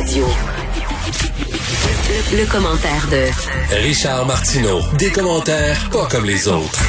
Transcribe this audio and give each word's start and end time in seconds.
Radio. 0.00 0.24
Le, 2.08 2.38
le 2.40 2.50
commentaire 2.50 3.06
de 3.10 3.76
Richard 3.86 4.24
Martineau. 4.26 4.78
Des 4.98 5.10
commentaires 5.10 5.76
pas 5.92 6.06
comme 6.10 6.24
les 6.24 6.48
autres. 6.48 6.80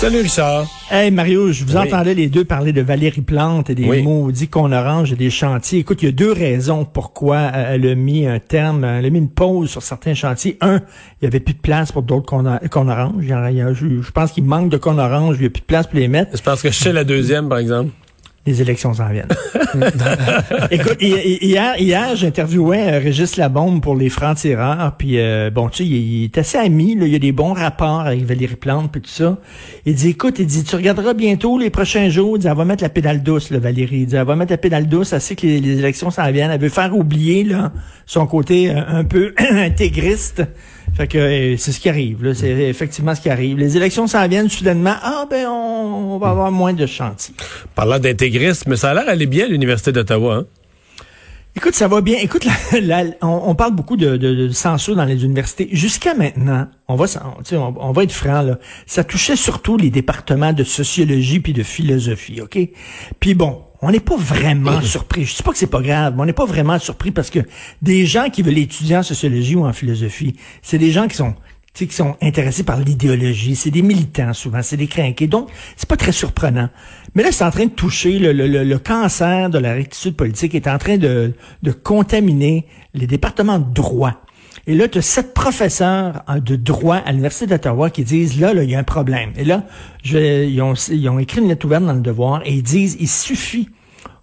Salut 0.00 0.22
Richard. 0.22 0.66
Hey 0.90 1.12
Mario, 1.12 1.52
je 1.52 1.64
vous 1.64 1.76
Oui. 1.76 1.78
entendais 1.86 2.14
les 2.14 2.26
deux 2.28 2.44
parler 2.44 2.72
de 2.72 2.80
Valérie 2.82 3.20
Plante 3.20 3.70
et 3.70 3.76
des 3.76 3.84
Oui. 3.88 4.02
maudits 4.02 4.48
qu'on 4.48 4.72
orange 4.72 5.12
et 5.12 5.16
des 5.16 5.30
chantiers. 5.30 5.78
Écoute, 5.78 6.02
il 6.02 6.06
y 6.06 6.08
a 6.08 6.12
deux 6.12 6.32
raisons 6.32 6.84
pourquoi 6.84 7.36
euh, 7.54 7.74
elle 7.74 7.86
a 7.86 7.94
mis 7.94 8.26
un 8.26 8.40
terme, 8.40 8.82
elle 8.84 9.06
a 9.06 9.10
mis 9.10 9.18
une 9.18 9.30
pause 9.30 9.70
sur 9.70 9.82
certains 9.82 10.14
chantiers. 10.14 10.56
Un, 10.60 10.80
il 11.20 11.24
y 11.24 11.26
avait 11.28 11.40
plus 11.40 11.54
de 11.54 11.60
place 11.60 11.92
pour 11.92 12.02
d'autres 12.02 12.26
qu'on 12.26 12.42
qu'on 12.70 12.88
orange. 12.88 13.14
Il 13.22 13.28
y 13.28 13.32
a- 13.32 13.50
il 13.50 13.56
y 13.58 13.62
a- 13.62 13.72
je, 13.72 13.86
je 14.02 14.10
pense 14.10 14.32
qu'il 14.32 14.44
manque 14.44 14.70
de 14.70 14.76
qu'on 14.76 14.98
orange, 14.98 15.36
il 15.38 15.44
y 15.44 15.46
a 15.46 15.50
plus 15.50 15.60
de 15.60 15.66
place 15.66 15.86
pour 15.86 15.98
les 16.00 16.08
mettre. 16.08 16.36
Je 16.36 16.42
pense 16.42 16.62
que 16.62 16.70
je 16.70 16.76
sais 16.76 16.92
la 16.92 17.04
deuxième, 17.04 17.48
par 17.48 17.58
exemple. 17.58 17.90
Les 18.48 18.62
élections 18.62 18.94
s'en 18.94 19.10
viennent. 19.10 19.28
Écoute, 20.70 20.96
hi- 21.02 21.12
hi- 21.12 21.38
hier, 21.42 21.74
hier 21.78 22.16
j'interviewais 22.16 22.94
euh, 22.94 22.98
Régis 22.98 23.36
Labombe 23.36 23.82
pour 23.82 23.94
les 23.94 24.08
francs-tireurs, 24.08 24.94
puis 24.96 25.18
euh, 25.18 25.50
bon, 25.50 25.68
tu 25.68 25.78
sais, 25.78 25.84
il, 25.84 25.92
il 25.96 26.24
est 26.24 26.38
assez 26.38 26.56
ami, 26.56 26.94
là, 26.96 27.04
il 27.06 27.12
y 27.12 27.16
a 27.16 27.18
des 27.18 27.32
bons 27.32 27.52
rapports 27.52 28.00
avec 28.00 28.24
Valérie 28.24 28.56
Plante, 28.56 28.90
puis 28.90 29.02
tout 29.02 29.10
ça. 29.10 29.36
Il 29.84 29.94
dit, 29.94 30.08
écoute, 30.08 30.36
il 30.38 30.46
dit, 30.46 30.64
tu 30.64 30.76
regarderas 30.76 31.12
bientôt 31.12 31.58
les 31.58 31.68
prochains 31.68 32.08
jours, 32.08 32.36
il 32.36 32.40
dit, 32.40 32.46
elle 32.46 32.56
va 32.56 32.64
mettre 32.64 32.82
la 32.82 32.88
pédale 32.88 33.22
douce, 33.22 33.50
là, 33.50 33.58
Valérie. 33.58 34.00
Il 34.00 34.06
dit, 34.06 34.16
elle 34.16 34.24
va 34.26 34.34
mettre 34.34 34.52
la 34.52 34.58
pédale 34.58 34.88
douce, 34.88 35.12
elle 35.12 35.20
sait 35.20 35.36
que 35.36 35.46
les, 35.46 35.60
les 35.60 35.78
élections 35.78 36.10
s'en 36.10 36.30
viennent, 36.32 36.50
elle 36.50 36.60
veut 36.60 36.70
faire 36.70 36.96
oublier, 36.96 37.44
là, 37.44 37.70
son 38.06 38.26
côté 38.26 38.70
euh, 38.70 38.80
un 38.88 39.04
peu 39.04 39.34
intégriste. 39.38 40.42
Fait 40.98 41.06
que 41.06 41.16
euh, 41.16 41.56
c'est 41.56 41.70
ce 41.70 41.78
qui 41.78 41.88
arrive, 41.88 42.24
là, 42.24 42.34
c'est 42.34 42.50
effectivement 42.50 43.14
ce 43.14 43.20
qui 43.20 43.30
arrive. 43.30 43.56
Les 43.56 43.76
élections 43.76 44.06
s'en 44.08 44.26
viennent 44.26 44.48
soudainement, 44.50 44.96
ah 45.00 45.26
ben 45.30 45.46
on, 45.46 46.14
on 46.14 46.18
va 46.18 46.30
avoir 46.30 46.50
moins 46.50 46.72
de 46.72 46.86
chantiers. 46.86 47.34
Parlant 47.76 48.00
d'intégrisme, 48.00 48.74
ça 48.74 48.90
a 48.90 48.94
l'air 48.94 49.06
d'aller 49.06 49.26
bien 49.26 49.44
à 49.44 49.48
l'Université 49.48 49.92
d'Ottawa. 49.92 50.34
Hein? 50.34 50.46
Écoute, 51.56 51.74
ça 51.74 51.86
va 51.88 52.00
bien. 52.00 52.18
Écoute, 52.20 52.44
la- 52.72 52.80
la- 53.04 53.10
on, 53.22 53.42
on 53.46 53.54
parle 53.54 53.76
beaucoup 53.76 53.96
de, 53.96 54.16
de, 54.16 54.34
de 54.34 54.48
censure 54.50 54.96
dans 54.96 55.04
les 55.04 55.24
universités. 55.24 55.68
Jusqu'à 55.70 56.14
maintenant, 56.14 56.66
on 56.88 56.96
va, 56.96 57.06
on, 57.52 57.74
on 57.78 57.92
va 57.92 58.02
être 58.02 58.12
franc 58.12 58.42
là. 58.42 58.58
Ça 58.86 59.04
touchait 59.04 59.36
surtout 59.36 59.76
les 59.76 59.90
départements 59.90 60.52
de 60.52 60.64
sociologie 60.64 61.38
puis 61.38 61.52
de 61.52 61.62
philosophie, 61.62 62.40
ok? 62.40 62.58
Puis 63.20 63.34
bon, 63.34 63.62
on 63.82 63.90
n'est 63.90 64.00
pas 64.00 64.16
vraiment 64.16 64.80
surpris. 64.82 65.24
Je 65.24 65.36
dis 65.36 65.42
pas 65.42 65.52
que 65.52 65.58
c'est 65.58 65.66
pas 65.66 65.80
grave, 65.82 66.14
mais 66.16 66.22
on 66.22 66.26
n'est 66.26 66.32
pas 66.32 66.46
vraiment 66.46 66.78
surpris 66.78 67.10
parce 67.10 67.30
que 67.30 67.40
des 67.82 68.06
gens 68.06 68.28
qui 68.30 68.42
veulent 68.42 68.58
étudier 68.58 68.96
en 68.96 69.02
sociologie 69.02 69.54
ou 69.56 69.64
en 69.66 69.72
philosophie, 69.72 70.36
c'est 70.62 70.78
des 70.78 70.90
gens 70.90 71.06
qui 71.08 71.16
sont 71.16 71.34
qui 71.74 71.86
sont 71.92 72.16
intéressés 72.20 72.64
par 72.64 72.80
l'idéologie. 72.80 73.54
C'est 73.54 73.70
des 73.70 73.82
militants 73.82 74.32
souvent, 74.32 74.62
c'est 74.62 74.76
des 74.76 74.88
crinqués. 74.88 75.28
Donc, 75.28 75.48
c'est 75.76 75.88
pas 75.88 75.96
très 75.96 76.10
surprenant. 76.10 76.68
Mais 77.14 77.22
là, 77.22 77.30
c'est 77.30 77.44
en 77.44 77.52
train 77.52 77.66
de 77.66 77.70
toucher 77.70 78.18
le, 78.18 78.32
le- 78.32 78.48
le- 78.48 78.64
le 78.64 78.78
cancer 78.80 79.48
de 79.48 79.58
la 79.58 79.74
rectitude 79.74 80.16
politique 80.16 80.56
est 80.56 80.66
en 80.66 80.76
train 80.78 80.96
de, 80.96 81.34
de 81.62 81.70
contaminer 81.70 82.66
les 82.94 83.06
départements 83.06 83.60
de 83.60 83.72
droit. 83.72 84.14
Et 84.68 84.74
là, 84.74 84.86
tu 84.86 84.98
as 84.98 85.02
sept 85.02 85.32
professeurs 85.32 86.22
hein, 86.26 86.40
de 86.40 86.54
droit 86.54 86.96
à 86.96 87.10
l'Université 87.10 87.46
d'Ottawa 87.46 87.88
qui 87.88 88.04
disent, 88.04 88.38
là, 88.38 88.52
là, 88.52 88.62
il 88.62 88.70
y 88.70 88.74
a 88.74 88.78
un 88.78 88.84
problème. 88.84 89.32
Et 89.38 89.44
là, 89.44 89.64
ils, 90.04 90.60
ont, 90.60 90.74
ils 90.74 91.08
ont 91.08 91.18
écrit 91.18 91.40
une 91.40 91.48
lettre 91.48 91.64
ouverte 91.64 91.86
dans 91.86 91.94
le 91.94 92.02
devoir 92.02 92.42
et 92.44 92.52
ils 92.52 92.62
disent, 92.62 92.94
il 93.00 93.08
suffit 93.08 93.70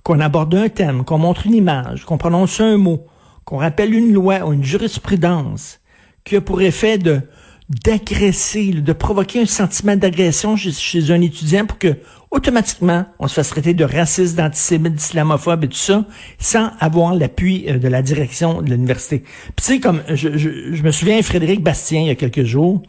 qu'on 0.04 0.20
aborde 0.20 0.54
un 0.54 0.70
thème, 0.70 1.04
qu'on 1.04 1.18
montre 1.18 1.48
une 1.48 1.56
image, 1.56 2.06
qu'on 2.06 2.20
prononce 2.20 2.62
un 2.62 2.78
mot, 2.78 3.08
qu'on 3.44 3.58
rappelle 3.58 3.92
une 3.92 4.14
loi 4.14 4.46
ou 4.46 4.54
une 4.54 4.64
jurisprudence 4.64 5.80
qui 6.24 6.36
a 6.36 6.42
pour 6.42 6.62
effet 6.62 7.00
de 7.00 7.22
d'agresser, 7.70 8.72
de 8.74 8.94
provoquer 8.94 9.42
un 9.42 9.46
sentiment 9.46 9.96
d'agression 9.96 10.56
chez, 10.56 11.12
un 11.12 11.22
étudiant 11.22 11.66
pour 11.66 11.80
que 11.80 11.98
automatiquement 12.30 13.06
on 13.20 13.28
se 13.28 13.34
fasse 13.36 13.50
traiter 13.50 13.74
de 13.74 13.84
raciste, 13.84 14.36
d'antisémite, 14.36 14.94
d'islamophobe 14.94 15.64
et 15.64 15.70
tout 15.70 15.78
ça, 15.78 16.06
sans 16.38 16.70
avoir 16.80 17.16
l'appui 17.16 17.66
euh, 17.68 17.80
de 17.80 17.88
la 17.88 18.02
direction 18.02 18.62
de 18.62 18.70
l'université. 18.70 19.24
Puis 19.56 19.66
tu 19.66 19.80
comme 19.80 20.02
je 20.14 20.84
me 20.84 20.92
souviens, 20.92 21.22
Frédéric 21.22 21.64
Bastien, 21.64 22.02
il 22.02 22.08
y 22.08 22.12
a 22.12 22.16
quelques 22.16 22.44
jours, 22.44 22.84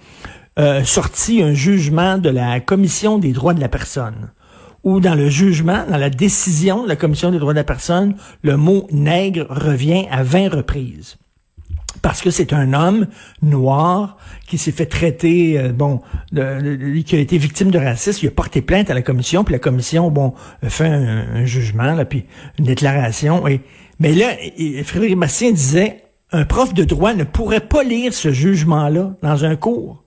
euh, 0.59 0.85
sorti 0.85 1.43
un 1.43 1.55
jugement 1.55 2.19
de 2.19 2.29
la 2.29 2.61
Commission 2.61 3.19
des 3.19 3.33
droits 3.33 3.55
de 3.55 3.61
la 3.61 3.69
personne 3.69 4.31
où 4.85 5.01
dans 5.01 5.17
le 5.17 5.29
jugement, 5.29 5.85
dans 5.91 5.97
la 5.97 6.11
décision 6.11 6.85
de 6.85 6.89
la 6.89 6.95
Commission 6.95 7.33
des 7.33 7.39
droits 7.39 7.53
de 7.53 7.59
la 7.59 7.65
personne, 7.65 8.15
le 8.43 8.57
mot 8.57 8.87
nègre 8.93 9.47
revient 9.51 10.07
à 10.13 10.23
20 10.23 10.49
reprises 10.55 11.17
parce 12.03 12.21
que 12.23 12.31
c'est 12.31 12.53
un 12.53 12.73
homme 12.73 13.07
noir 13.43 14.17
qui 14.47 14.59
s'est 14.59 14.73
fait 14.73 14.87
traiter, 14.87 15.59
euh, 15.59 15.73
bon, 15.73 16.01
de- 16.33 16.77
de- 16.77 17.01
qui 17.01 17.17
a 17.17 17.19
été 17.19 17.39
victime 17.39 17.71
de 17.71 17.79
racisme. 17.79 18.21
Il 18.25 18.29
a 18.29 18.33
porté 18.33 18.63
plainte 18.63 18.91
à 18.91 18.95
la 18.95 19.03
commission, 19.03 19.45
puis 19.45 19.53
la 19.53 19.59
commission, 19.59 20.11
bon, 20.11 20.35
a 20.63 20.69
fait 20.69 20.87
un, 20.87 21.27
un 21.35 21.45
jugement, 21.45 21.95
là, 21.95 22.05
puis 22.05 22.25
une 22.59 22.65
déclaration. 22.67 23.47
Et, 23.49 23.61
mais 23.99 24.13
là, 24.15 24.33
et- 24.57 24.83
Frédéric 24.85 25.17
Bastien 25.19 25.53
disait, 25.53 26.03
un 26.33 26.45
prof 26.45 26.75
de 26.75 26.85
droit 26.85 27.15
ne 27.15 27.25
pourrait 27.25 27.61
pas 27.61 27.83
lire 27.85 28.13
ce 28.13 28.33
jugement-là 28.33 29.15
dans 29.23 29.45
un 29.45 29.57
cours 29.57 30.03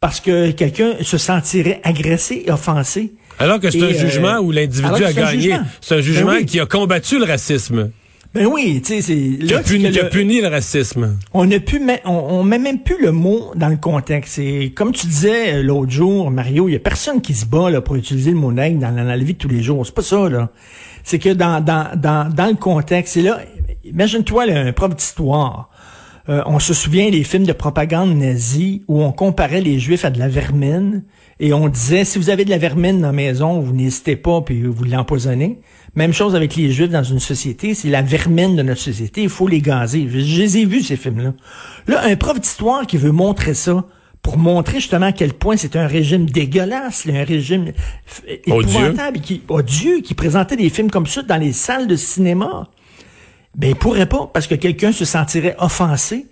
parce 0.00 0.20
que 0.20 0.50
quelqu'un 0.52 0.92
se 1.02 1.18
sentirait 1.18 1.80
agressé 1.82 2.44
et 2.46 2.50
offensé. 2.52 3.14
Alors 3.38 3.58
que 3.60 3.70
c'est 3.70 3.80
un 3.82 3.86
euh, 3.86 3.92
jugement 3.92 4.38
où 4.38 4.50
l'individu 4.52 5.04
a 5.04 5.12
gagné. 5.12 5.56
C'est 5.80 5.96
un 5.96 6.00
jugement 6.00 6.30
Ben 6.32 6.36
oui. 6.38 6.46
qui 6.46 6.60
a 6.60 6.66
combattu 6.66 7.18
le 7.18 7.24
racisme, 7.24 7.90
Ben 8.36 8.46
oui, 8.46 8.82
tu 8.84 9.00
sais, 9.00 9.02
c'est 9.02 9.44
là, 9.46 9.62
puni, 9.62 9.88
le- 9.88 10.08
puni 10.10 10.40
le 10.42 10.48
racisme? 10.48 11.16
On 11.32 11.46
ne 11.46 11.56
pu 11.58 11.78
met, 11.80 12.02
on, 12.04 12.10
on 12.12 12.42
met 12.44 12.58
même 12.58 12.80
plus 12.82 13.00
le 13.02 13.10
mot 13.12 13.52
dans 13.54 13.68
le 13.68 13.76
contexte. 13.76 14.34
C'est 14.34 14.72
comme 14.74 14.92
tu 14.92 15.06
disais 15.06 15.54
euh, 15.54 15.62
l'autre 15.62 15.90
jour, 15.90 16.30
Mario, 16.30 16.68
il 16.68 16.72
y 16.72 16.76
a 16.76 16.80
personne 16.80 17.22
qui 17.22 17.32
se 17.34 17.46
bat 17.46 17.70
là, 17.70 17.80
pour 17.80 17.96
utiliser 17.96 18.32
le 18.32 18.36
mot 18.36 18.52
nègre 18.52 18.78
dans, 18.80 18.90
la- 18.90 19.16
vie 19.16 19.32
de 19.32 19.38
tous 19.38 19.48
les 19.48 19.62
jours. 19.62 19.86
C'est 19.86 19.94
pas 19.94 20.02
ça 20.02 20.28
là. 20.28 20.50
C'est 21.02 21.18
que 21.18 21.30
dans 21.30 21.64
dans 21.64 21.88
dans 21.96 22.28
dans 22.32 22.46
le 22.46 22.54
contexte, 22.56 23.14
c'est 23.14 23.22
là. 23.22 23.40
Imagine-toi 23.84 24.46
là, 24.46 24.60
un 24.60 24.72
prof 24.72 24.94
d'histoire. 24.94 25.70
Euh, 26.28 26.42
on 26.46 26.58
se 26.58 26.74
souvient 26.74 27.08
des 27.10 27.22
films 27.22 27.46
de 27.46 27.52
propagande 27.52 28.16
nazie 28.16 28.82
où 28.88 29.00
on 29.02 29.12
comparait 29.12 29.60
les 29.60 29.78
Juifs 29.78 30.04
à 30.04 30.10
de 30.10 30.18
la 30.18 30.28
vermine 30.28 31.04
et 31.38 31.52
on 31.52 31.68
disait 31.68 32.04
si 32.04 32.18
vous 32.18 32.30
avez 32.30 32.44
de 32.44 32.50
la 32.50 32.58
vermine 32.58 33.00
dans 33.00 33.08
la 33.08 33.12
maison, 33.12 33.60
vous 33.60 33.72
n'hésitez 33.72 34.16
pas 34.16 34.40
puis 34.40 34.62
vous 34.62 34.84
l'empoisonnez. 34.84 35.60
Même 35.94 36.12
chose 36.12 36.34
avec 36.34 36.56
les 36.56 36.72
Juifs 36.72 36.90
dans 36.90 37.04
une 37.04 37.20
société, 37.20 37.74
c'est 37.74 37.88
la 37.88 38.02
vermine 38.02 38.56
de 38.56 38.62
notre 38.62 38.80
société, 38.80 39.22
il 39.22 39.28
faut 39.28 39.46
les 39.46 39.60
gazer. 39.60 40.08
Je, 40.10 40.18
je 40.18 40.40
les 40.42 40.58
ai 40.58 40.64
vus 40.64 40.82
ces 40.82 40.96
films-là. 40.96 41.32
Là, 41.86 42.02
un 42.04 42.16
prof 42.16 42.40
d'histoire 42.40 42.86
qui 42.86 42.96
veut 42.96 43.12
montrer 43.12 43.54
ça 43.54 43.84
pour 44.26 44.38
montrer 44.38 44.80
justement 44.80 45.06
à 45.06 45.12
quel 45.12 45.32
point 45.32 45.56
c'est 45.56 45.76
un 45.76 45.86
régime 45.86 46.28
dégueulasse, 46.28 47.06
un 47.08 47.22
régime 47.22 47.70
Odieux. 48.48 48.60
épouvantable, 48.60 49.20
qui 49.20 49.42
odieux, 49.48 50.00
qui 50.00 50.14
présentait 50.14 50.56
des 50.56 50.68
films 50.68 50.90
comme 50.90 51.06
ça 51.06 51.22
dans 51.22 51.36
les 51.36 51.52
salles 51.52 51.86
de 51.86 51.94
cinéma. 51.94 52.68
Ben, 53.56 53.70
il 53.70 53.76
pourrait 53.76 54.06
pas, 54.06 54.30
parce 54.32 54.46
que 54.46 54.54
quelqu'un 54.54 54.92
se 54.92 55.04
sentirait 55.04 55.56
offensé. 55.58 56.26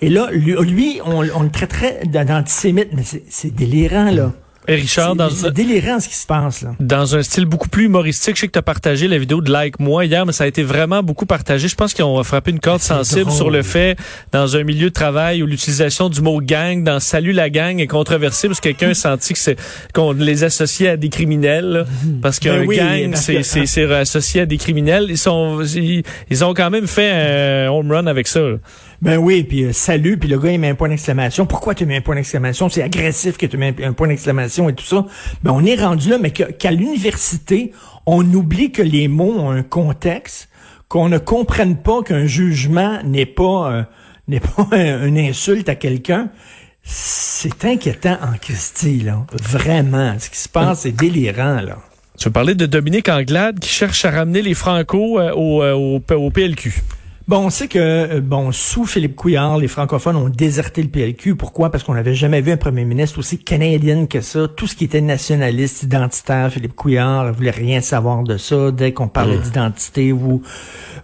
Et 0.00 0.08
là, 0.08 0.30
lui, 0.30 1.00
on, 1.04 1.26
on 1.34 1.42
le 1.42 1.50
traiterait 1.50 2.02
d'antisémite, 2.06 2.90
mais 2.92 3.02
c'est 3.28 3.54
délirant, 3.54 4.10
là. 4.10 4.32
Et 4.68 4.74
Richard, 4.74 5.12
C'est 5.12 5.16
dans, 5.18 5.30
c'est 5.30 5.50
délirant 5.52 5.98
ce 5.98 6.08
qui 6.08 6.14
se 6.14 6.26
passe, 6.26 6.62
là. 6.62 6.70
dans 6.78 7.16
un 7.16 7.22
style 7.22 7.46
beaucoup 7.46 7.68
plus 7.68 7.84
humoristique, 7.86 8.36
je 8.36 8.42
sais 8.42 8.46
que 8.48 8.52
tu 8.52 8.58
as 8.58 8.62
partagé 8.62 9.08
la 9.08 9.16
vidéo 9.18 9.40
de 9.40 9.50
Like 9.50 9.80
Moi 9.80 10.04
hier, 10.04 10.26
mais 10.26 10.32
ça 10.32 10.44
a 10.44 10.46
été 10.46 10.62
vraiment 10.62 11.02
beaucoup 11.02 11.26
partagé. 11.26 11.68
Je 11.68 11.74
pense 11.74 11.94
qu'ils 11.94 12.04
ont 12.04 12.22
frappé 12.22 12.50
une 12.50 12.60
corde 12.60 12.80
sensible 12.82 13.22
drôle. 13.24 13.34
sur 13.36 13.50
le 13.50 13.62
fait, 13.62 13.96
dans 14.32 14.56
un 14.56 14.64
milieu 14.64 14.88
de 14.90 14.94
travail 14.94 15.42
où 15.42 15.46
l'utilisation 15.46 16.08
du 16.10 16.20
mot 16.20 16.40
gang 16.40 16.84
dans 16.84 17.00
Salut 17.00 17.32
la 17.32 17.48
gang 17.50 17.78
est 17.80 17.86
controversée 17.86 18.48
parce 18.48 18.60
que 18.60 18.68
quelqu'un 18.68 18.90
a 18.90 18.94
senti 18.94 19.32
que 19.32 19.38
c'est 19.38 19.56
qu'on 19.94 20.12
les 20.12 20.44
associait 20.44 20.90
à 20.90 20.96
des 20.96 21.08
criminels. 21.08 21.64
là. 21.66 21.84
parce 22.20 22.38
qu'un 22.38 22.58
Ben 22.60 22.66
oui, 22.68 22.76
gang, 22.76 23.14
c'est 23.14 23.42
c'est- 23.42 23.66
c'est 23.66 23.90
associé 23.92 24.42
à 24.42 24.46
des 24.46 24.58
criminels. 24.58 25.06
Ils 25.08 25.16
sont 25.18 25.62
ils, 25.62 26.02
ils 26.30 26.44
ont 26.44 26.52
quand 26.54 26.70
même 26.70 26.86
fait 26.86 27.10
un 27.66 27.70
home 27.70 27.90
run 27.90 28.06
avec 28.06 28.28
ça. 28.28 28.40
là. 28.40 28.56
Ben 29.00 29.16
oui, 29.16 29.44
puis 29.44 29.64
euh, 29.64 29.72
salut, 29.72 30.18
puis 30.18 30.28
le 30.28 30.38
gars 30.38 30.50
il 30.50 30.58
met 30.58 30.68
un 30.70 30.74
point 30.74 30.88
d'exclamation. 30.88 31.46
Pourquoi 31.46 31.74
tu 31.74 31.86
mets 31.86 31.96
un 31.96 32.00
point 32.00 32.16
d'exclamation? 32.16 32.68
C'est 32.68 32.82
agressif 32.82 33.36
que 33.36 33.46
tu 33.46 33.56
mets 33.56 33.74
un, 33.84 33.92
point 33.92 34.08
d'exclamation 34.08 34.68
et 34.68 34.74
tout 34.74 34.84
ça. 34.84 35.06
Ben 35.44 35.52
on 35.52 35.64
est 35.64 35.76
rendu 35.76 36.10
là, 36.10 36.18
mais 36.18 36.32
qu'à 36.32 36.70
l'université, 36.72 37.72
on 38.06 38.24
oublie 38.34 38.72
que 38.72 38.82
les 38.82 39.06
mots 39.06 39.34
ont 39.38 39.50
un 39.50 39.62
contexte, 39.62 40.48
qu'on 40.88 41.08
ne 41.08 41.18
comprenne 41.18 41.76
pas 41.76 42.02
qu'un 42.02 42.26
jugement 42.26 42.98
n'est 43.04 43.26
pas 43.26 43.72
euh, 43.72 43.82
n'est 44.26 44.40
pas 44.40 44.66
un- 44.72 45.06
une 45.06 45.18
insulte 45.18 45.68
à 45.68 45.76
quelqu'un. 45.76 46.30
C'est 46.82 47.64
inquiétant 47.66 48.16
en 48.22 48.36
Christie, 48.38 49.00
là. 49.00 49.24
Vraiment. 49.42 50.14
Ce 50.18 50.30
qui 50.30 50.38
se 50.38 50.48
passe, 50.48 50.80
c'est 50.80 50.92
délirant, 50.92 51.60
là. 51.60 51.78
Tu 52.18 52.24
veux 52.24 52.32
parler 52.32 52.54
de 52.56 52.66
Dominique 52.66 53.08
Anglade 53.08 53.60
qui 53.60 53.68
cherche 53.68 54.04
à 54.04 54.10
ramener 54.10 54.42
les 54.42 54.54
Franco 54.54 55.20
euh, 55.20 55.32
au, 55.34 55.62
euh, 55.62 55.74
au, 55.74 56.02
au 56.14 56.30
PLQ. 56.30 56.82
Bon, 57.28 57.40
on 57.44 57.50
sait 57.50 57.68
que, 57.68 57.78
euh, 57.78 58.20
bon, 58.22 58.52
sous 58.52 58.86
Philippe 58.86 59.14
Couillard, 59.14 59.58
les 59.58 59.68
francophones 59.68 60.16
ont 60.16 60.30
déserté 60.30 60.82
le 60.82 60.88
PLQ. 60.88 61.36
Pourquoi? 61.36 61.70
Parce 61.70 61.84
qu'on 61.84 61.92
n'avait 61.92 62.14
jamais 62.14 62.40
vu 62.40 62.52
un 62.52 62.56
premier 62.56 62.86
ministre 62.86 63.18
aussi 63.18 63.36
canadien 63.36 64.06
que 64.06 64.22
ça. 64.22 64.48
Tout 64.48 64.66
ce 64.66 64.74
qui 64.74 64.84
était 64.84 65.02
nationaliste, 65.02 65.82
identitaire, 65.82 66.50
Philippe 66.50 66.74
Couillard 66.74 67.26
ne 67.26 67.30
voulait 67.32 67.50
rien 67.50 67.82
savoir 67.82 68.22
de 68.22 68.38
ça. 68.38 68.70
Dès 68.70 68.92
qu'on 68.92 69.08
parlait 69.08 69.36
mmh. 69.36 69.42
d'identité, 69.42 70.10
vous, 70.10 70.40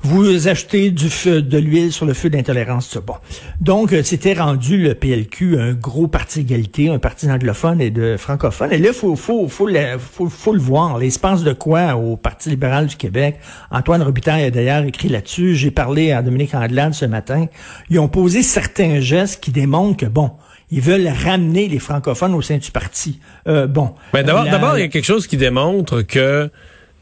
vous 0.03 0.49
achetez 0.49 0.91
du 0.91 1.11
feu, 1.11 1.43
de 1.43 1.59
l'huile 1.59 1.93
sur 1.93 2.07
le 2.07 2.15
feu 2.15 2.31
d'intolérance, 2.31 2.97
Bon. 3.07 3.17
Donc, 3.61 3.93
euh, 3.93 4.03
c'était 4.03 4.33
rendu 4.33 4.79
le 4.79 4.95
PLQ 4.95 5.59
un 5.59 5.75
gros 5.75 6.09
parti 6.09 6.39
d'égalité, 6.39 6.89
un 6.89 6.99
parti 6.99 7.31
anglophone 7.31 7.83
et 7.83 7.91
de 7.91 8.17
francophone. 8.17 8.73
Et 8.73 8.79
là, 8.79 8.89
il 8.89 8.95
faut, 8.95 9.15
faut, 9.15 9.47
faut, 9.49 9.69
faut, 9.99 10.29
faut, 10.31 10.53
le 10.55 10.59
voir. 10.59 10.99
Passe 11.21 11.43
de 11.43 11.53
quoi 11.53 11.97
au 11.97 12.17
Parti 12.17 12.49
libéral 12.49 12.87
du 12.87 12.97
Québec? 12.97 13.39
Antoine 13.71 14.03
Robitaille 14.03 14.45
a 14.45 14.51
d'ailleurs 14.51 14.85
écrit 14.85 15.09
là-dessus. 15.09 15.55
J'ai 15.55 15.71
parlé 15.71 16.14
à 16.15 16.23
Dominique 16.23 16.55
Andelade 16.55 16.95
ce 16.95 17.05
matin. 17.05 17.47
Ils 17.91 17.99
ont 17.99 18.09
posé 18.09 18.43
certains 18.43 19.01
gestes 19.01 19.43
qui 19.43 19.51
démontrent 19.51 19.97
que, 19.97 20.07
bon, 20.07 20.33
ils 20.71 20.81
veulent 20.81 21.09
ramener 21.09 21.69
les 21.69 21.79
francophones 21.79 22.35
au 22.35 22.43
sein 22.43 22.59
du 22.59 22.71
parti. 22.71 23.21
Euh, 23.47 23.67
bon. 23.67 23.95
Mais 24.13 24.25
d'abord, 24.25 24.45
d'abord, 24.45 24.79
il 24.79 24.81
y 24.81 24.85
a 24.85 24.89
quelque 24.89 25.05
chose 25.05 25.27
qui 25.27 25.37
démontre 25.37 26.03
que 26.03 26.51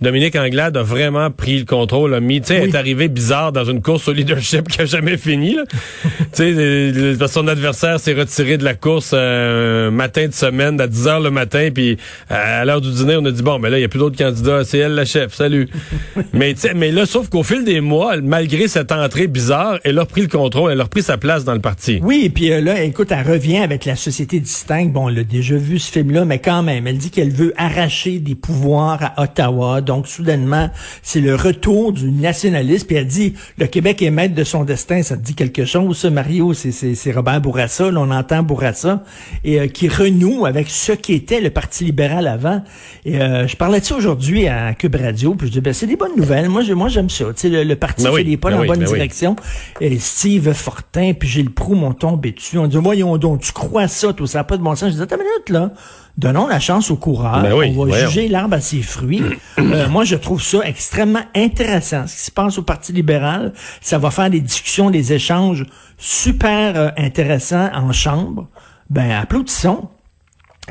Dominique 0.02 0.34
Anglade 0.34 0.76
a 0.76 0.82
vraiment 0.82 1.30
pris 1.30 1.60
le 1.60 1.64
contrôle, 1.64 2.12
a 2.14 2.20
mis, 2.20 2.40
tu 2.40 2.48
sais, 2.48 2.64
est 2.64 2.74
arrivé 2.74 3.06
bizarre 3.08 3.52
dans 3.52 3.64
une 3.64 3.80
course 3.80 4.08
au 4.08 4.12
leadership 4.12 4.68
qui 4.68 4.82
a 4.82 4.84
jamais 4.84 5.16
fini, 5.16 5.56
tu 6.34 6.54
sais, 7.16 7.28
son 7.28 7.46
adversaire 7.46 8.00
s'est 8.00 8.12
retiré 8.12 8.58
de 8.58 8.64
la 8.64 8.74
course 8.74 9.12
euh, 9.14 9.92
matin 9.92 10.26
de 10.26 10.32
semaine, 10.32 10.80
à 10.80 10.88
10 10.88 11.06
heures 11.06 11.20
le 11.20 11.30
matin, 11.30 11.68
puis 11.72 11.98
à 12.28 12.64
l'heure 12.64 12.80
du 12.80 12.90
dîner, 12.90 13.16
on 13.16 13.24
a 13.24 13.30
dit, 13.30 13.42
bon, 13.42 13.60
mais 13.60 13.70
là, 13.70 13.78
il 13.78 13.82
y 13.82 13.84
a 13.84 13.88
plus 13.88 14.00
d'autres 14.00 14.18
candidats, 14.18 14.64
c'est 14.64 14.78
elle 14.78 14.94
la 14.94 15.04
chef, 15.04 15.34
salut. 15.34 15.68
mais, 16.32 16.54
mais 16.74 16.90
là, 16.90 17.06
sauf 17.06 17.28
qu'au 17.28 17.44
fil 17.44 17.64
des 17.64 17.80
mois, 17.80 18.16
malgré 18.20 18.66
cette 18.66 18.90
entrée 18.90 19.28
bizarre, 19.28 19.78
elle 19.84 19.98
a 19.98 20.02
repris 20.02 20.22
le 20.22 20.28
contrôle, 20.28 20.72
elle 20.72 20.80
a 20.80 20.84
repris 20.84 21.02
sa 21.02 21.16
place 21.16 21.44
dans 21.44 21.54
le 21.54 21.60
parti. 21.60 22.00
Oui, 22.02 22.22
et 22.24 22.30
puis 22.30 22.52
euh, 22.52 22.60
là, 22.60 22.82
écoute, 22.82 23.12
elle 23.12 23.26
revient 23.26 23.58
avec 23.58 23.84
la 23.84 23.94
société 23.94 24.40
distincte. 24.40 24.92
Bon, 24.92 25.04
on 25.04 25.08
l'a 25.08 25.22
déjà 25.22 25.56
vu, 25.56 25.78
ce 25.78 25.92
film-là, 25.92 26.24
mais 26.24 26.40
quand 26.40 26.64
même, 26.64 26.88
elle 26.88 26.98
dit 26.98 27.10
qu'elle 27.10 27.30
veut 27.30 27.54
arracher 27.56 28.18
des 28.18 28.34
pouvoirs 28.34 28.98
à 29.16 29.22
Ottawa, 29.22 29.80
donc, 29.80 29.91
soudainement, 30.04 30.70
c'est 31.02 31.20
le 31.20 31.34
retour 31.34 31.92
du 31.92 32.10
nationalisme. 32.10 32.86
Puis 32.86 32.96
elle 32.96 33.06
dit, 33.06 33.34
le 33.58 33.66
Québec 33.66 34.02
est 34.02 34.10
maître 34.10 34.34
de 34.34 34.44
son 34.44 34.64
destin. 34.64 35.02
Ça 35.02 35.16
te 35.16 35.22
dit 35.22 35.34
quelque 35.34 35.64
chose, 35.64 35.98
ça, 35.98 36.10
Mario? 36.10 36.52
C'est 36.54 37.12
Robert 37.12 37.40
Bourassa. 37.40 37.90
Là, 37.90 38.00
on 38.00 38.10
entend 38.10 38.42
Bourassa. 38.42 39.02
Et 39.44 39.60
euh, 39.60 39.66
qui 39.66 39.88
renoue 39.88 40.46
avec 40.46 40.68
ce 40.68 40.92
qui 40.92 41.14
était 41.14 41.40
le 41.40 41.50
Parti 41.50 41.84
libéral 41.84 42.26
avant. 42.26 42.62
Et 43.04 43.20
euh, 43.20 43.46
je 43.46 43.56
parlais 43.56 43.80
de 43.80 43.84
ça 43.84 43.96
aujourd'hui 43.96 44.46
à 44.48 44.74
Cube 44.74 44.94
Radio. 44.94 45.34
Puis 45.34 45.48
je 45.48 45.52
dis, 45.52 45.60
ben, 45.60 45.72
c'est 45.72 45.86
des 45.86 45.96
bonnes 45.96 46.16
nouvelles. 46.16 46.48
Moi, 46.48 46.62
moi 46.74 46.88
j'aime 46.88 47.10
ça. 47.10 47.26
Tu 47.34 47.50
sais, 47.50 47.64
le, 47.64 47.76
parti 47.76 48.04
ben 48.04 48.14
fait 48.14 48.24
des 48.24 48.36
pas 48.36 48.50
ben 48.50 48.56
dans 48.56 48.62
la 48.62 48.68
bonne 48.68 48.78
ben 48.78 48.86
direction. 48.86 49.36
Et 49.80 49.98
Steve 49.98 50.52
Fortin, 50.52 51.12
puis 51.18 51.28
Gilles 51.28 51.50
Proux 51.50 51.74
m'ont 51.74 51.94
tombé 51.94 52.32
dessus. 52.32 52.58
On 52.58 52.66
dit, 52.66 52.76
voyons 52.76 53.16
donc, 53.18 53.40
tu 53.40 53.52
crois 53.52 53.88
ça, 53.88 54.12
tout 54.12 54.26
ça 54.26 54.38
n'a 54.38 54.44
pas 54.44 54.56
de 54.56 54.62
bon 54.62 54.74
sens. 54.74 54.90
Je 54.90 54.96
dis, 54.96 55.02
attends 55.02 55.16
une 55.16 55.22
minute, 55.22 55.48
là. 55.48 55.72
Donnons 56.18 56.46
la 56.46 56.60
chance 56.60 56.90
au 56.90 56.96
coureur. 56.96 57.42
Ben 57.42 57.52
on 57.52 57.84
va 57.84 58.06
juger 58.06 58.28
l'arbre 58.28 58.54
à 58.54 58.60
ses 58.60 58.82
fruits. 58.82 59.22
Euh, 59.58 59.88
moi, 59.90 60.04
je 60.04 60.16
trouve 60.16 60.42
ça 60.42 60.60
extrêmement 60.64 61.24
intéressant. 61.34 62.06
Ce 62.06 62.14
qui 62.16 62.22
se 62.22 62.30
passe 62.30 62.58
au 62.58 62.62
Parti 62.62 62.92
libéral, 62.92 63.52
ça 63.80 63.98
va 63.98 64.10
faire 64.10 64.28
des 64.28 64.40
discussions, 64.40 64.90
des 64.90 65.12
échanges 65.12 65.64
super 65.96 66.76
euh, 66.76 66.90
intéressants 66.98 67.70
en 67.74 67.92
chambre. 67.92 68.48
Ben, 68.90 69.10
applaudissons 69.10 69.88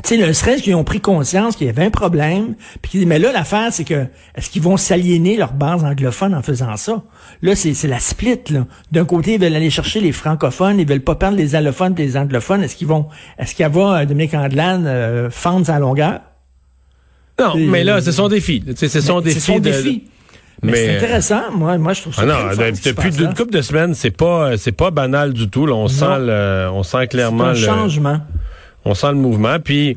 tu 0.02 0.08
sais, 0.08 0.16
le 0.16 0.32
stress 0.32 0.62
qu'ils 0.62 0.74
ont 0.74 0.84
pris 0.84 1.00
conscience 1.00 1.56
qu'il 1.56 1.66
y 1.66 1.70
avait 1.70 1.84
un 1.84 1.90
problème, 1.90 2.54
puis 2.80 3.06
mais 3.06 3.18
là 3.18 3.30
l'affaire 3.32 3.68
c'est 3.70 3.84
que 3.84 4.06
est-ce 4.34 4.50
qu'ils 4.50 4.62
vont 4.62 4.76
s'aliéner 4.76 5.36
leur 5.36 5.52
base 5.52 5.84
anglophone 5.84 6.34
en 6.34 6.42
faisant 6.42 6.76
ça? 6.76 7.02
Là 7.42 7.54
c'est 7.54 7.74
c'est 7.74 7.88
la 7.88 8.00
split 8.00 8.40
là. 8.50 8.66
D'un 8.90 9.04
côté 9.04 9.34
ils 9.34 9.40
veulent 9.40 9.54
aller 9.54 9.70
chercher 9.70 10.00
les 10.00 10.12
francophones, 10.12 10.80
ils 10.80 10.88
veulent 10.88 11.00
pas 11.00 11.14
perdre 11.14 11.36
les 11.36 11.54
allophones, 11.54 11.94
les 11.96 12.16
anglophones. 12.16 12.62
Est-ce 12.62 12.76
qu'ils 12.76 12.88
vont 12.88 13.06
est-ce 13.38 13.54
qu'il 13.54 13.64
y 13.64 13.68
va 13.68 14.00
euh, 14.00 14.04
Dominique 14.06 14.34
Andelane 14.34 14.86
euh, 14.86 15.30
fendre 15.30 15.66
sa 15.66 15.78
longueur? 15.78 16.20
Non, 17.38 17.54
mais 17.56 17.84
là 17.84 18.00
c'est 18.00 18.12
son 18.12 18.28
défi. 18.28 18.64
C'est 18.74 18.88
son 18.88 19.20
défi. 19.20 19.40
C'est 19.40 19.52
son 19.52 19.58
défi. 19.58 20.04
Mais, 20.64 20.76
c'est 20.76 20.96
intéressant, 20.96 21.50
moi, 21.52 21.76
moi 21.78 21.92
je 21.92 22.02
trouve 22.02 22.14
ça. 22.14 22.22
Ah 22.22 22.26
non, 22.26 22.56
depuis 22.56 23.16
une 23.18 23.34
couple 23.34 23.50
de 23.50 23.62
semaines, 23.62 23.94
c'est 23.94 24.12
pas, 24.12 24.56
c'est 24.56 24.70
pas 24.70 24.92
banal 24.92 25.32
du 25.32 25.48
tout. 25.50 25.66
Là. 25.66 25.74
On 25.74 25.88
sent, 25.88 26.18
le, 26.20 26.68
on 26.72 26.84
sent 26.84 27.08
clairement 27.08 27.46
un 27.46 27.52
le 27.52 27.58
changement 27.58 28.20
on 28.84 28.94
sent 28.94 29.08
le 29.08 29.18
mouvement. 29.18 29.58
Puis, 29.60 29.96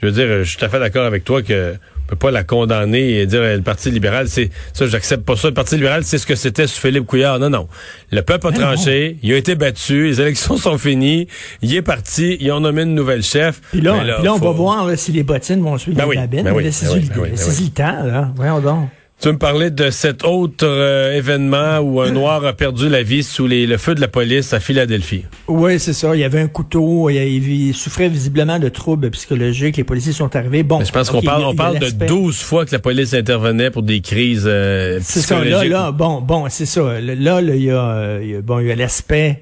je 0.00 0.06
veux 0.06 0.12
dire, 0.12 0.26
je 0.38 0.44
suis 0.44 0.58
tout 0.58 0.64
à 0.64 0.68
fait 0.68 0.80
d'accord 0.80 1.06
avec 1.06 1.24
toi 1.24 1.42
que 1.42 1.74
on 2.06 2.10
peut 2.10 2.16
pas 2.16 2.30
la 2.30 2.44
condamner 2.44 3.18
et 3.18 3.26
dire 3.26 3.42
le 3.42 3.62
Parti 3.62 3.90
libéral, 3.90 4.28
c'est 4.28 4.50
ça, 4.72 4.86
j'accepte 4.86 5.24
pas 5.24 5.34
ça. 5.34 5.48
Le 5.48 5.54
Parti 5.54 5.74
libéral, 5.74 6.04
c'est 6.04 6.18
ce 6.18 6.26
que 6.26 6.36
c'était 6.36 6.68
sous 6.68 6.80
Philippe 6.80 7.04
Couillard. 7.04 7.40
Non, 7.40 7.50
non. 7.50 7.68
Le 8.12 8.22
peuple 8.22 8.46
a 8.46 8.52
tranché, 8.52 9.16
il 9.24 9.32
a 9.32 9.36
été 9.36 9.56
battu, 9.56 10.06
les 10.06 10.20
élections 10.20 10.56
sont 10.56 10.78
finies, 10.78 11.26
il 11.62 11.74
est 11.74 11.82
parti, 11.82 12.36
ils 12.38 12.52
ont 12.52 12.60
nommé 12.60 12.82
une 12.82 12.94
nouvelle 12.94 13.24
chef. 13.24 13.60
Puis 13.72 13.80
là, 13.80 14.20
on 14.24 14.38
va 14.38 14.50
voir 14.52 14.88
si 14.96 15.10
les 15.10 15.24
bottines 15.24 15.60
vont 15.60 15.78
suivre 15.78 15.98
ben 15.98 16.08
les 16.08 16.16
babines. 16.16 16.42
Ben 16.44 16.52
oui, 16.52 16.72
c'est 16.72 16.86
ben 16.86 16.94
oui, 16.94 17.32
le 17.32 17.70
temps, 17.70 18.04
là. 18.04 18.30
Voyons 18.36 18.60
donc. 18.60 18.88
Tu 19.18 19.28
me 19.28 19.38
parlais 19.38 19.70
de 19.70 19.88
cet 19.88 20.24
autre 20.24 20.66
euh, 20.66 21.16
événement 21.16 21.78
où 21.78 22.02
un 22.02 22.10
noir 22.10 22.44
a 22.44 22.52
perdu 22.52 22.90
la 22.90 23.02
vie 23.02 23.22
sous 23.22 23.46
les, 23.46 23.66
le 23.66 23.78
feu 23.78 23.94
de 23.94 24.00
la 24.00 24.08
police 24.08 24.52
à 24.52 24.60
Philadelphie? 24.60 25.24
Oui, 25.48 25.80
c'est 25.80 25.94
ça. 25.94 26.14
Il 26.14 26.20
y 26.20 26.24
avait 26.24 26.40
un 26.40 26.48
couteau. 26.48 27.08
Il, 27.08 27.74
souffrait 27.74 28.10
visiblement 28.10 28.58
de 28.58 28.68
troubles 28.68 29.10
psychologiques. 29.10 29.78
Les 29.78 29.84
policiers 29.84 30.12
sont 30.12 30.36
arrivés. 30.36 30.62
Bon, 30.62 30.84
je 30.84 30.92
pense 30.92 31.08
qu'on 31.08 31.22
parle, 31.22 31.44
on 31.44 31.54
parle 31.54 31.78
de 31.78 31.88
12 32.06 32.36
fois 32.36 32.66
que 32.66 32.72
la 32.72 32.78
police 32.78 33.14
intervenait 33.14 33.70
pour 33.70 33.82
des 33.82 34.02
crises 34.02 34.44
euh, 34.46 35.00
C'est 35.02 35.22
ça. 35.22 35.42
Là, 35.42 35.64
là, 35.64 35.92
bon, 35.92 36.20
bon, 36.20 36.44
c'est 36.50 36.66
ça. 36.66 37.00
Là, 37.00 37.40
il 37.40 37.62
y 37.62 37.70
a, 37.70 38.18
bon, 38.42 38.60
il 38.60 38.66
y 38.66 38.72
a 38.72 38.76
l'aspect 38.76 39.40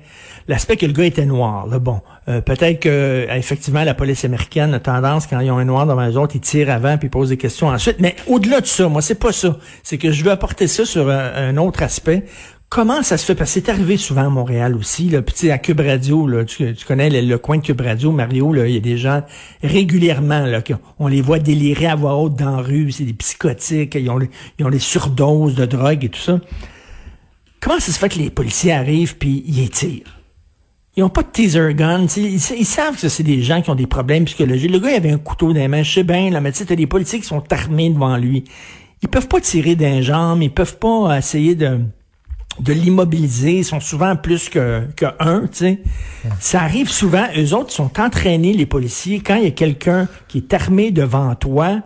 l'aspect 0.48 0.76
que 0.76 0.86
le 0.86 0.92
gars 0.92 1.04
était 1.04 1.26
noir. 1.26 1.66
Là, 1.66 1.78
bon, 1.78 2.00
euh, 2.28 2.40
peut-être 2.40 2.80
que 2.80 2.88
euh, 2.88 3.34
effectivement 3.34 3.84
la 3.84 3.94
police 3.94 4.24
américaine 4.24 4.74
a 4.74 4.80
tendance 4.80 5.26
quand 5.26 5.40
ils 5.40 5.50
ont 5.50 5.58
un 5.58 5.64
noir 5.64 5.86
devant 5.86 6.04
les 6.06 6.16
autres, 6.16 6.36
ils 6.36 6.40
tirent 6.40 6.70
avant 6.70 6.98
puis 6.98 7.08
ils 7.08 7.10
posent 7.10 7.30
des 7.30 7.36
questions 7.36 7.68
ensuite. 7.68 7.96
Mais 8.00 8.16
au-delà 8.26 8.60
de 8.60 8.66
ça, 8.66 8.88
moi 8.88 9.02
c'est 9.02 9.18
pas 9.18 9.32
ça. 9.32 9.56
C'est 9.82 9.98
que 9.98 10.10
je 10.10 10.24
veux 10.24 10.30
apporter 10.30 10.66
ça 10.66 10.84
sur 10.84 11.08
un, 11.08 11.56
autre 11.56 11.82
aspect. 11.82 12.24
Comment 12.68 13.02
ça 13.02 13.16
se 13.16 13.24
fait? 13.24 13.34
Parce 13.36 13.54
que 13.54 13.60
c'est 13.60 13.68
arrivé 13.68 13.96
souvent 13.96 14.26
à 14.26 14.30
Montréal 14.30 14.74
aussi. 14.74 15.08
Là. 15.08 15.22
Puis, 15.22 15.48
à 15.52 15.58
Cube 15.58 15.78
Radio, 15.80 16.26
là, 16.26 16.44
tu, 16.44 16.74
connais 16.84 17.08
le, 17.08 17.38
coin 17.38 17.58
de 17.58 17.62
Cube 17.62 17.80
Radio, 17.80 18.10
Mario, 18.10 18.52
là, 18.52 18.66
il 18.66 18.74
y 18.74 18.76
a 18.76 18.80
des 18.80 18.96
gens 18.96 19.22
régulièrement, 19.62 20.40
là, 20.40 20.60
on 20.98 21.06
les 21.06 21.20
voit 21.20 21.38
délirer 21.38 21.86
à 21.86 21.94
voix 21.94 22.16
haute 22.16 22.34
dans 22.34 22.56
la 22.56 22.62
rue, 22.62 22.90
c'est 22.90 23.04
des 23.04 23.12
psychotiques, 23.12 23.94
ils 23.94 24.10
ont, 24.10 24.18
ils 24.58 24.66
ont 24.66 24.70
des 24.70 24.80
surdoses 24.80 25.54
de 25.54 25.66
drogue 25.66 26.04
et 26.04 26.08
tout 26.08 26.18
ça. 26.18 26.40
Comment 27.60 27.78
ça 27.78 27.92
se 27.92 27.98
fait 27.98 28.08
que 28.08 28.18
les 28.18 28.30
policiers 28.30 28.72
arrivent 28.72 29.16
puis 29.16 29.44
ils 29.46 29.70
tirent? 29.70 30.23
Ils 30.96 31.02
ont 31.02 31.08
pas 31.08 31.22
de 31.22 31.28
teaser 31.28 31.74
gun. 31.74 32.06
Ils, 32.16 32.34
ils, 32.34 32.66
savent 32.66 33.00
que 33.00 33.08
c'est 33.08 33.22
des 33.22 33.42
gens 33.42 33.60
qui 33.62 33.70
ont 33.70 33.74
des 33.74 33.86
problèmes 33.86 34.24
psychologiques. 34.26 34.70
Le 34.70 34.78
gars, 34.78 34.90
il 34.90 34.96
avait 34.96 35.10
un 35.10 35.18
couteau 35.18 35.52
dans 35.52 35.58
les 35.58 35.68
mains. 35.68 35.82
Je 35.82 35.92
sais 35.92 36.04
bien, 36.04 36.30
là, 36.30 36.40
mais 36.40 36.52
tu 36.52 36.58
sais, 36.58 36.66
t'as 36.66 36.76
des 36.76 36.86
policiers 36.86 37.18
qui 37.18 37.26
sont 37.26 37.42
armés 37.52 37.90
devant 37.90 38.16
lui. 38.16 38.44
Ils 39.02 39.08
peuvent 39.08 39.26
pas 39.26 39.40
tirer 39.40 39.74
d'un 39.74 40.00
jambe. 40.02 40.42
Ils 40.42 40.52
peuvent 40.52 40.78
pas 40.78 41.18
essayer 41.18 41.54
de 41.54 41.80
de 42.60 42.72
l'immobiliser. 42.72 43.58
Ils 43.58 43.64
sont 43.64 43.80
souvent 43.80 44.16
plus 44.16 44.48
que, 44.48 44.86
que 44.96 45.06
un. 45.20 45.44
Ça 46.40 46.62
arrive 46.62 46.90
souvent. 46.90 47.26
Eux 47.36 47.54
autres 47.54 47.72
sont 47.72 48.00
entraînés, 48.00 48.52
les 48.52 48.66
policiers, 48.66 49.20
quand 49.20 49.36
il 49.36 49.44
y 49.44 49.48
a 49.48 49.50
quelqu'un 49.50 50.08
qui 50.28 50.38
est 50.38 50.54
armé 50.54 50.90
devant 50.90 51.34
toi, 51.34 51.80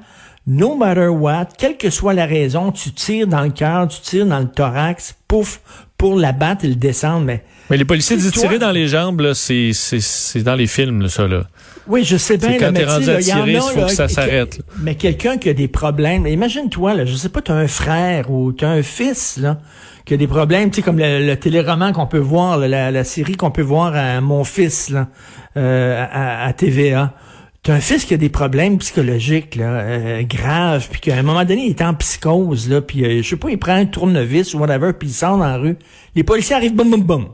no 0.46 0.74
matter 0.74 1.08
what, 1.08 1.48
quelle 1.56 1.76
que 1.76 1.90
soit 1.90 2.14
la 2.14 2.26
raison, 2.26 2.72
tu 2.72 2.92
tires 2.92 3.26
dans 3.26 3.42
le 3.42 3.50
cœur, 3.50 3.88
tu 3.88 4.00
tires 4.00 4.26
dans 4.26 4.40
le 4.40 4.48
thorax, 4.48 5.16
pouf, 5.26 5.60
pour 5.96 6.16
l'abattre 6.16 6.64
et 6.64 6.68
le 6.68 6.74
descendre, 6.74 7.24
mais 7.26 7.44
mais 7.70 7.76
les 7.76 7.84
policiers 7.84 8.16
disent 8.16 8.32
tirer 8.32 8.58
dans 8.58 8.70
les 8.70 8.88
jambes, 8.88 9.20
là, 9.20 9.34
c'est, 9.34 9.72
c'est, 9.72 10.00
c'est 10.00 10.42
dans 10.42 10.54
les 10.54 10.66
films, 10.66 11.02
là, 11.02 11.08
ça, 11.08 11.28
là. 11.28 11.44
Oui, 11.86 12.04
je 12.04 12.16
sais 12.16 12.36
bien. 12.36 12.58
Quand 12.58 12.72
t'es 12.72 12.84
rendu 12.84 13.08
à 13.08 13.18
tirer, 13.18 13.52
il 13.52 13.60
faut 13.60 13.86
que 13.86 13.92
ça 13.92 14.08
s'arrête. 14.08 14.60
Mais 14.80 14.94
quelqu'un 14.94 15.38
qui 15.38 15.48
a 15.48 15.54
des 15.54 15.68
problèmes, 15.68 16.26
imagine-toi, 16.26 16.94
là, 16.94 17.04
je 17.04 17.14
sais 17.14 17.30
pas, 17.30 17.40
tu 17.40 17.50
as 17.50 17.56
un 17.56 17.66
frère 17.66 18.30
ou 18.30 18.52
tu 18.52 18.64
as 18.64 18.70
un 18.70 18.82
fils, 18.82 19.38
là, 19.38 19.58
qui 20.04 20.14
a 20.14 20.16
des 20.16 20.26
problèmes, 20.26 20.70
tu 20.70 20.76
sais, 20.76 20.82
comme 20.82 20.98
le, 20.98 21.34
téléroman 21.34 21.92
qu'on 21.92 22.06
peut 22.06 22.18
voir, 22.18 22.58
la, 22.58 22.90
la, 22.90 23.04
série 23.04 23.36
qu'on 23.36 23.50
peut 23.50 23.62
voir 23.62 23.94
à 23.94 24.20
Mon 24.20 24.44
Fils, 24.44 24.90
là, 24.90 25.08
euh, 25.56 26.04
à, 26.10 26.46
à 26.46 26.52
TVA. 26.52 27.14
T'as 27.62 27.74
un 27.74 27.80
fils 27.80 28.04
qui 28.04 28.14
a 28.14 28.16
des 28.16 28.28
problèmes 28.28 28.78
psychologiques 28.78 29.56
là, 29.56 29.80
euh, 29.80 30.22
graves, 30.22 30.88
puis 30.90 31.00
qu'à 31.00 31.16
un 31.16 31.22
moment 31.22 31.44
donné, 31.44 31.66
il 31.66 31.70
est 31.70 31.82
en 31.82 31.92
psychose, 31.94 32.68
là, 32.68 32.80
puis 32.80 33.04
euh, 33.04 33.22
je 33.22 33.28
sais 33.28 33.36
pas, 33.36 33.50
il 33.50 33.58
prend 33.58 33.72
un 33.72 33.86
tournevis 33.86 34.54
ou 34.54 34.58
whatever, 34.58 34.92
puis 34.92 35.08
il 35.08 35.12
sort 35.12 35.36
dans 35.38 35.46
la 35.46 35.56
rue. 35.56 35.76
Les 36.14 36.22
policiers 36.22 36.56
arrivent, 36.56 36.74
boum, 36.74 36.90
boum, 36.90 37.02
boum. 37.02 37.28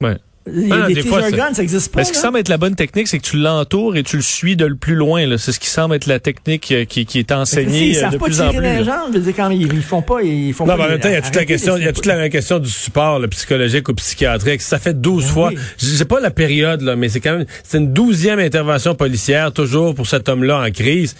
Ouais. 0.00 0.16
Les, 0.52 0.94
des 0.94 1.02
fois, 1.02 1.30
guns, 1.30 1.52
ça 1.52 1.62
existe 1.62 1.92
pas. 1.92 2.00
Mais 2.00 2.04
ce 2.04 2.12
qui 2.12 2.18
semble 2.18 2.38
être 2.38 2.48
la 2.48 2.56
bonne 2.56 2.74
technique, 2.74 3.08
c'est 3.08 3.18
que 3.18 3.24
tu 3.24 3.36
l'entoures 3.36 3.96
et 3.96 4.02
tu 4.02 4.16
le 4.16 4.22
suis 4.22 4.56
de 4.56 4.64
le 4.64 4.76
plus 4.76 4.94
loin. 4.94 5.24
C'est 5.36 5.52
ce 5.52 5.60
qui 5.60 5.68
semble 5.68 5.94
être 5.94 6.06
la 6.06 6.20
technique 6.20 6.70
euh, 6.72 6.84
qui, 6.84 7.06
qui 7.06 7.18
est 7.18 7.32
enseignée 7.32 7.90
ils 7.90 8.04
euh, 8.04 8.08
de 8.08 8.16
plus 8.16 8.40
en 8.40 8.50
plus. 8.50 8.60
Les 8.60 8.84
gens, 8.84 9.08
je 9.08 9.18
veux 9.18 9.24
dire, 9.24 9.34
quand 9.36 9.50
ils, 9.50 9.82
font 9.82 10.02
pas, 10.02 10.22
ils 10.22 10.52
font 10.52 10.66
non, 10.66 10.76
pas. 10.76 10.86
en 10.86 10.88
même 10.88 11.00
temps, 11.00 11.08
il 11.08 11.14
y 11.14 11.16
a 11.16 11.22
toute 11.22 11.34
la 11.34 11.44
question, 11.44 11.76
il 11.76 11.84
y 11.84 11.88
a 11.88 11.92
toute 11.92 12.06
la 12.06 12.28
question 12.28 12.58
du 12.58 12.70
support, 12.70 13.18
le 13.18 13.28
psychologique 13.28 13.88
ou 13.88 13.94
psychiatrique. 13.94 14.62
Ça 14.62 14.78
fait 14.78 14.98
12 14.98 15.24
ben 15.24 15.30
fois. 15.30 15.50
j'ai 15.76 16.04
pas 16.04 16.20
la 16.20 16.30
période, 16.30 16.80
là, 16.82 16.96
mais 16.96 17.08
c'est 17.08 17.20
quand 17.20 17.36
même, 17.36 17.46
c'est 17.62 17.78
une 17.78 17.92
douzième 17.92 18.38
intervention 18.38 18.94
policière, 18.94 19.52
toujours 19.52 19.94
pour 19.94 20.06
cet 20.06 20.28
homme-là 20.28 20.62
en 20.66 20.70
crise 20.70 21.14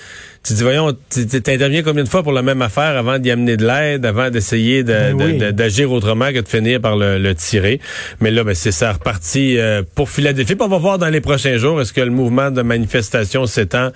tu 0.49 0.55
dis, 0.55 0.63
voyons, 0.63 0.97
tu 1.11 1.27
interviens 1.37 1.83
combien 1.83 2.05
de 2.05 2.09
fois 2.09 2.23
pour 2.23 2.33
la 2.33 2.43
même 2.43 2.63
affaire 2.63 2.97
avant 2.97 3.19
d'y 3.19 3.31
amener 3.31 3.57
de 3.57 3.67
l'aide, 3.67 4.07
avant 4.07 4.31
d'essayer 4.31 4.83
ben 4.83 5.53
d'agir 5.53 5.93
autrement 5.93 6.33
que 6.33 6.41
de 6.41 6.49
finir 6.49 6.81
par 6.81 6.97
le, 6.97 7.35
tirer? 7.35 7.81
Mais 8.21 8.31
là, 8.31 8.45
ben, 8.45 8.55
c'est 8.55 8.73
ça 8.73 8.93
reparti 8.93 9.59
euh, 9.59 9.83
pour 9.95 10.09
Philadelphie. 10.09 10.55
Puis 10.55 10.65
on 10.65 10.69
va 10.69 10.79
voir 10.79 10.99
dans 10.99 11.09
les 11.09 11.21
prochains 11.21 11.59
jours, 11.59 11.81
est-ce 11.81 11.93
que 11.93 12.01
le 12.01 12.11
mouvement 12.11 12.51
de 12.51 12.63
manifestation 12.63 13.47
s'étend 13.47 13.91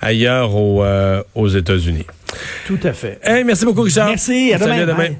ailleurs 0.00 0.54
aux, 0.56 0.82
euh, 0.82 1.22
aux 1.34 1.48
États-Unis? 1.48 2.06
Tout 2.66 2.80
à 2.82 2.92
fait. 2.92 3.18
Hey, 3.22 3.44
merci 3.44 3.64
beaucoup, 3.64 3.82
Richard. 3.82 4.08
Merci, 4.08 4.52
à 4.52 4.58
demain. 4.58 5.10